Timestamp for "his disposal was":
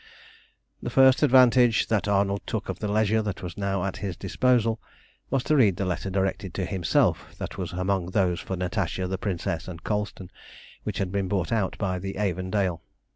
3.97-5.43